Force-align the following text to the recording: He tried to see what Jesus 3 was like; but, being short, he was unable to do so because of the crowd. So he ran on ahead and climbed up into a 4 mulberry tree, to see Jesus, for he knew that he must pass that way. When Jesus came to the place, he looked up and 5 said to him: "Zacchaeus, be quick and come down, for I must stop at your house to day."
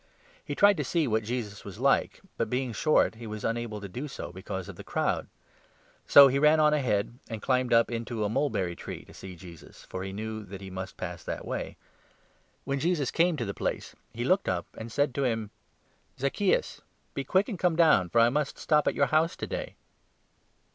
He 0.43 0.55
tried 0.55 0.77
to 0.77 0.83
see 0.83 1.07
what 1.07 1.21
Jesus 1.23 1.61
3 1.61 1.69
was 1.69 1.79
like; 1.79 2.21
but, 2.35 2.49
being 2.49 2.73
short, 2.73 3.13
he 3.13 3.27
was 3.27 3.43
unable 3.45 3.79
to 3.79 3.87
do 3.87 4.07
so 4.07 4.31
because 4.31 4.67
of 4.67 4.75
the 4.75 4.83
crowd. 4.83 5.27
So 6.07 6.27
he 6.27 6.39
ran 6.39 6.59
on 6.59 6.73
ahead 6.73 7.19
and 7.29 7.39
climbed 7.39 7.71
up 7.71 7.91
into 7.91 8.21
a 8.23 8.27
4 8.27 8.31
mulberry 8.31 8.75
tree, 8.75 9.05
to 9.05 9.13
see 9.13 9.35
Jesus, 9.35 9.83
for 9.83 10.01
he 10.03 10.11
knew 10.11 10.43
that 10.43 10.59
he 10.59 10.71
must 10.71 10.97
pass 10.97 11.23
that 11.25 11.45
way. 11.45 11.77
When 12.65 12.79
Jesus 12.79 13.11
came 13.11 13.37
to 13.37 13.45
the 13.45 13.53
place, 13.53 13.95
he 14.11 14.23
looked 14.23 14.49
up 14.49 14.65
and 14.75 14.85
5 14.85 14.91
said 14.91 15.13
to 15.13 15.23
him: 15.23 15.51
"Zacchaeus, 16.19 16.81
be 17.13 17.23
quick 17.23 17.47
and 17.47 17.59
come 17.59 17.75
down, 17.75 18.09
for 18.09 18.21
I 18.21 18.29
must 18.29 18.57
stop 18.57 18.87
at 18.87 18.95
your 18.95 19.05
house 19.05 19.35
to 19.35 19.45
day." 19.45 19.75